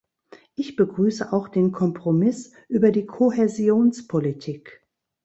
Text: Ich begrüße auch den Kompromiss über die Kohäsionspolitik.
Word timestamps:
Ich 0.55 0.75
begrüße 0.77 1.31
auch 1.31 1.47
den 1.47 1.71
Kompromiss 1.71 2.53
über 2.69 2.89
die 2.91 3.05
Kohäsionspolitik. 3.05 4.83